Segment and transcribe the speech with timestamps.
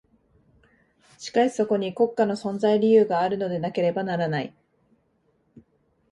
[1.19, 4.55] しかしそこに国家の存在理由があるのでなければならない。